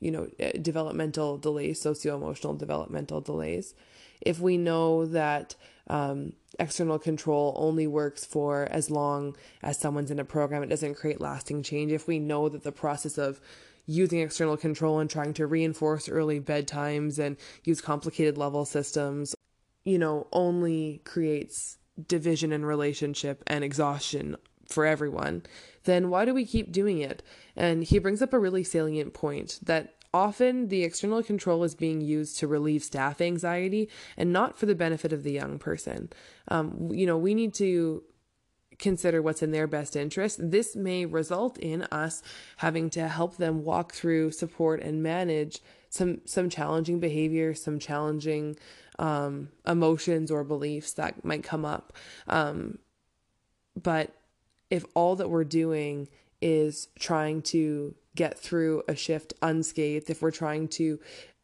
you 0.00 0.10
know, 0.10 0.28
eh, 0.38 0.52
developmental 0.60 1.38
delays, 1.38 1.80
socio 1.80 2.16
emotional 2.16 2.54
developmental 2.54 3.20
delays. 3.20 3.74
If 4.20 4.40
we 4.40 4.56
know 4.56 5.06
that 5.06 5.54
um, 5.88 6.34
external 6.58 6.98
control 6.98 7.54
only 7.56 7.86
works 7.86 8.24
for 8.24 8.68
as 8.70 8.90
long 8.90 9.36
as 9.62 9.78
someone's 9.78 10.10
in 10.10 10.18
a 10.18 10.24
program, 10.24 10.62
it 10.62 10.68
doesn't 10.68 10.96
create 10.96 11.20
lasting 11.20 11.62
change. 11.62 11.92
If 11.92 12.06
we 12.06 12.18
know 12.18 12.48
that 12.48 12.62
the 12.62 12.72
process 12.72 13.18
of 13.18 13.40
using 13.86 14.20
external 14.20 14.56
control 14.56 14.98
and 14.98 15.08
trying 15.08 15.32
to 15.34 15.46
reinforce 15.46 16.08
early 16.08 16.40
bedtimes 16.40 17.18
and 17.18 17.36
use 17.64 17.80
complicated 17.80 18.36
level 18.36 18.66
systems, 18.66 19.34
you 19.84 19.98
know, 19.98 20.26
only 20.30 21.00
creates 21.04 21.77
division 22.06 22.52
in 22.52 22.64
relationship 22.64 23.42
and 23.46 23.64
exhaustion 23.64 24.36
for 24.66 24.84
everyone, 24.84 25.42
then 25.84 26.10
why 26.10 26.24
do 26.24 26.34
we 26.34 26.44
keep 26.44 26.70
doing 26.70 26.98
it? 26.98 27.22
And 27.56 27.82
he 27.82 27.98
brings 27.98 28.22
up 28.22 28.32
a 28.32 28.38
really 28.38 28.64
salient 28.64 29.14
point 29.14 29.58
that 29.62 29.94
often 30.12 30.68
the 30.68 30.84
external 30.84 31.22
control 31.22 31.64
is 31.64 31.74
being 31.74 32.00
used 32.00 32.38
to 32.38 32.46
relieve 32.46 32.82
staff 32.82 33.20
anxiety 33.20 33.88
and 34.16 34.32
not 34.32 34.58
for 34.58 34.66
the 34.66 34.74
benefit 34.74 35.12
of 35.12 35.22
the 35.22 35.32
young 35.32 35.58
person. 35.58 36.10
Um, 36.48 36.90
you 36.92 37.06
know, 37.06 37.18
we 37.18 37.34
need 37.34 37.54
to 37.54 38.02
consider 38.78 39.20
what's 39.20 39.42
in 39.42 39.50
their 39.50 39.66
best 39.66 39.96
interest. 39.96 40.38
This 40.40 40.76
may 40.76 41.04
result 41.04 41.58
in 41.58 41.82
us 41.84 42.22
having 42.58 42.90
to 42.90 43.08
help 43.08 43.36
them 43.36 43.64
walk 43.64 43.92
through, 43.92 44.30
support, 44.32 44.80
and 44.80 45.02
manage 45.02 45.60
some 45.90 46.20
some 46.26 46.50
challenging 46.50 47.00
behavior, 47.00 47.54
some 47.54 47.78
challenging 47.78 48.56
um, 48.98 49.50
emotions 49.66 50.30
or 50.30 50.44
beliefs 50.44 50.92
that 50.94 51.24
might 51.24 51.44
come 51.44 51.64
up. 51.64 51.92
Um, 52.26 52.78
but 53.80 54.12
if 54.70 54.84
all 54.94 55.16
that 55.16 55.30
we're 55.30 55.44
doing 55.44 56.08
is 56.40 56.88
trying 56.98 57.42
to 57.42 57.94
get 58.14 58.38
through 58.38 58.82
a 58.88 58.94
shift 58.94 59.34
unscathed, 59.42 60.10
if 60.10 60.22
we're 60.22 60.30
trying 60.30 60.68
to 60.68 60.98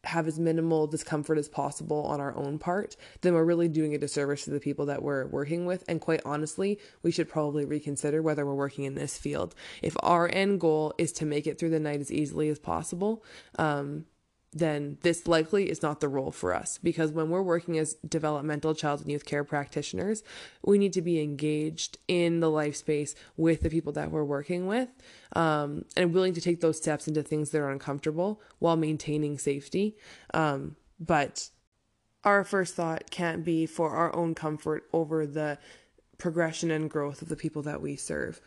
have 0.05 0.27
as 0.27 0.39
minimal 0.39 0.87
discomfort 0.87 1.37
as 1.37 1.49
possible 1.49 2.03
on 2.03 2.19
our 2.21 2.35
own 2.35 2.59
part, 2.59 2.95
then 3.21 3.33
we're 3.33 3.43
really 3.43 3.67
doing 3.67 3.95
a 3.95 3.97
disservice 3.97 4.45
to 4.45 4.51
the 4.51 4.59
people 4.59 4.85
that 4.85 5.01
we're 5.01 5.25
working 5.27 5.65
with. 5.65 5.83
And 5.87 5.99
quite 5.99 6.21
honestly, 6.25 6.79
we 7.01 7.11
should 7.11 7.27
probably 7.27 7.65
reconsider 7.65 8.21
whether 8.21 8.45
we're 8.45 8.53
working 8.53 8.85
in 8.85 8.95
this 8.95 9.17
field. 9.17 9.55
If 9.81 9.95
our 10.01 10.29
end 10.31 10.59
goal 10.59 10.93
is 10.97 11.11
to 11.13 11.25
make 11.25 11.47
it 11.47 11.59
through 11.59 11.71
the 11.71 11.79
night 11.79 12.01
as 12.01 12.11
easily 12.11 12.49
as 12.49 12.59
possible, 12.59 13.23
um, 13.57 14.05
then 14.55 14.97
this 15.01 15.27
likely 15.27 15.69
is 15.69 15.81
not 15.81 15.99
the 15.99 16.07
role 16.07 16.31
for 16.31 16.55
us 16.55 16.79
because 16.81 17.11
when 17.11 17.29
we're 17.29 17.41
working 17.41 17.77
as 17.77 17.95
developmental 18.07 18.73
child 18.73 19.01
and 19.01 19.11
youth 19.11 19.25
care 19.25 19.43
practitioners, 19.43 20.23
we 20.63 20.77
need 20.77 20.93
to 20.93 21.01
be 21.01 21.21
engaged 21.21 21.97
in 22.07 22.39
the 22.39 22.49
life 22.49 22.77
space 22.77 23.15
with 23.35 23.61
the 23.61 23.69
people 23.69 23.91
that 23.91 24.11
we're 24.11 24.23
working 24.23 24.65
with 24.65 24.87
um, 25.35 25.83
and 25.97 26.13
willing 26.13 26.33
to 26.33 26.39
take 26.39 26.61
those 26.61 26.77
steps 26.77 27.05
into 27.05 27.21
things 27.21 27.49
that 27.49 27.59
are 27.59 27.69
uncomfortable 27.69 28.41
while 28.59 28.77
maintaining 28.77 29.37
safety. 29.37 29.97
Um, 30.33 30.77
but 30.99 31.49
our 32.23 32.45
first 32.45 32.75
thought 32.75 33.11
can't 33.11 33.43
be 33.43 33.65
for 33.65 33.89
our 33.91 34.15
own 34.15 34.35
comfort 34.35 34.85
over 34.93 35.27
the 35.27 35.57
progression 36.17 36.71
and 36.71 36.89
growth 36.89 37.21
of 37.21 37.27
the 37.27 37.35
people 37.35 37.61
that 37.63 37.81
we 37.81 37.97
serve. 37.97 38.39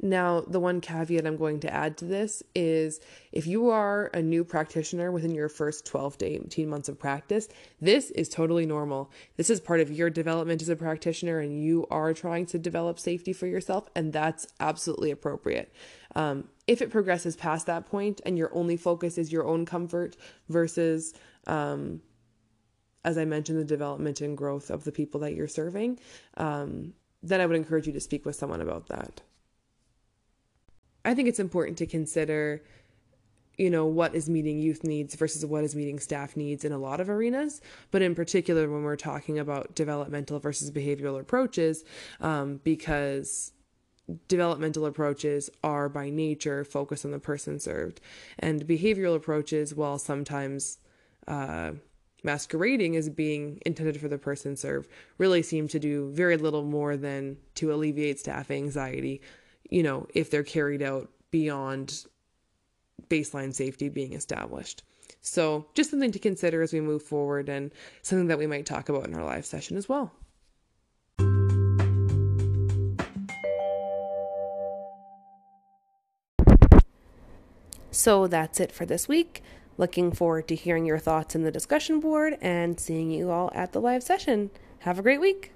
Now, 0.00 0.42
the 0.42 0.60
one 0.60 0.82
caveat 0.82 1.26
I'm 1.26 1.38
going 1.38 1.60
to 1.60 1.72
add 1.72 1.96
to 1.98 2.04
this 2.04 2.42
is 2.54 3.00
if 3.32 3.46
you 3.46 3.70
are 3.70 4.10
a 4.12 4.20
new 4.20 4.44
practitioner 4.44 5.10
within 5.10 5.34
your 5.34 5.48
first 5.48 5.86
12 5.86 6.18
to 6.18 6.26
18 6.26 6.68
months 6.68 6.90
of 6.90 6.98
practice, 6.98 7.48
this 7.80 8.10
is 8.10 8.28
totally 8.28 8.66
normal. 8.66 9.10
This 9.36 9.48
is 9.48 9.58
part 9.58 9.80
of 9.80 9.90
your 9.90 10.10
development 10.10 10.60
as 10.60 10.68
a 10.68 10.76
practitioner, 10.76 11.38
and 11.38 11.62
you 11.62 11.86
are 11.90 12.12
trying 12.12 12.44
to 12.46 12.58
develop 12.58 12.98
safety 12.98 13.32
for 13.32 13.46
yourself, 13.46 13.88
and 13.94 14.12
that's 14.12 14.46
absolutely 14.60 15.10
appropriate. 15.10 15.72
Um, 16.14 16.48
if 16.66 16.82
it 16.82 16.90
progresses 16.90 17.34
past 17.34 17.66
that 17.66 17.86
point 17.86 18.20
and 18.26 18.36
your 18.36 18.54
only 18.54 18.76
focus 18.76 19.16
is 19.16 19.32
your 19.32 19.46
own 19.46 19.64
comfort 19.64 20.16
versus, 20.48 21.14
um, 21.46 22.02
as 23.02 23.16
I 23.16 23.24
mentioned, 23.24 23.58
the 23.58 23.64
development 23.64 24.20
and 24.20 24.36
growth 24.36 24.70
of 24.70 24.84
the 24.84 24.92
people 24.92 25.20
that 25.20 25.34
you're 25.34 25.48
serving, 25.48 26.00
um, 26.36 26.92
then 27.22 27.40
I 27.40 27.46
would 27.46 27.56
encourage 27.56 27.86
you 27.86 27.92
to 27.94 28.00
speak 28.00 28.26
with 28.26 28.36
someone 28.36 28.60
about 28.60 28.88
that. 28.88 29.22
I 31.06 31.14
think 31.14 31.28
it's 31.28 31.40
important 31.40 31.78
to 31.78 31.86
consider 31.86 32.62
you 33.56 33.70
know 33.70 33.86
what 33.86 34.14
is 34.14 34.28
meeting 34.28 34.58
youth 34.58 34.84
needs 34.84 35.14
versus 35.14 35.44
what 35.46 35.64
is 35.64 35.74
meeting 35.74 35.98
staff 35.98 36.36
needs 36.36 36.64
in 36.64 36.72
a 36.72 36.78
lot 36.78 37.00
of 37.00 37.08
arenas. 37.08 37.60
But 37.90 38.02
in 38.02 38.14
particular 38.14 38.70
when 38.70 38.82
we're 38.82 38.96
talking 38.96 39.38
about 39.38 39.74
developmental 39.74 40.38
versus 40.38 40.70
behavioral 40.70 41.18
approaches 41.18 41.84
um, 42.20 42.60
because 42.64 43.52
developmental 44.28 44.86
approaches 44.86 45.50
are 45.64 45.88
by 45.88 46.10
nature 46.10 46.64
focused 46.64 47.04
on 47.04 47.10
the 47.10 47.18
person 47.18 47.58
served. 47.58 48.00
And 48.38 48.66
behavioral 48.66 49.16
approaches 49.16 49.74
while 49.74 49.98
sometimes 49.98 50.78
uh, 51.26 51.72
masquerading 52.22 52.96
as 52.96 53.08
being 53.08 53.60
intended 53.64 54.00
for 54.00 54.08
the 54.08 54.18
person 54.18 54.56
served 54.56 54.90
really 55.18 55.42
seem 55.42 55.66
to 55.68 55.78
do 55.78 56.10
very 56.12 56.36
little 56.36 56.64
more 56.64 56.96
than 56.96 57.38
to 57.54 57.72
alleviate 57.72 58.18
staff 58.18 58.50
anxiety 58.50 59.20
you 59.70 59.82
know, 59.82 60.06
if 60.14 60.30
they're 60.30 60.42
carried 60.42 60.82
out 60.82 61.10
beyond 61.30 62.04
baseline 63.08 63.54
safety 63.54 63.88
being 63.88 64.12
established. 64.12 64.82
So, 65.20 65.66
just 65.74 65.90
something 65.90 66.12
to 66.12 66.18
consider 66.18 66.62
as 66.62 66.72
we 66.72 66.80
move 66.80 67.02
forward 67.02 67.48
and 67.48 67.72
something 68.02 68.28
that 68.28 68.38
we 68.38 68.46
might 68.46 68.66
talk 68.66 68.88
about 68.88 69.06
in 69.06 69.14
our 69.14 69.24
live 69.24 69.44
session 69.44 69.76
as 69.76 69.88
well. 69.88 70.12
So, 77.90 78.26
that's 78.26 78.60
it 78.60 78.72
for 78.72 78.86
this 78.86 79.08
week. 79.08 79.42
Looking 79.78 80.12
forward 80.12 80.48
to 80.48 80.54
hearing 80.54 80.86
your 80.86 80.98
thoughts 80.98 81.34
in 81.34 81.42
the 81.42 81.50
discussion 81.50 82.00
board 82.00 82.36
and 82.40 82.78
seeing 82.78 83.10
you 83.10 83.30
all 83.30 83.50
at 83.54 83.72
the 83.72 83.80
live 83.80 84.02
session. 84.02 84.50
Have 84.80 84.98
a 84.98 85.02
great 85.02 85.20
week. 85.20 85.52